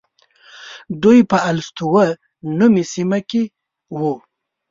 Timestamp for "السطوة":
1.49-2.05